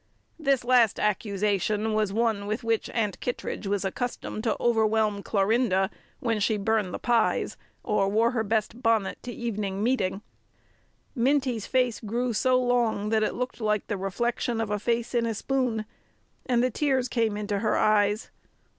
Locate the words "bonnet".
8.81-9.21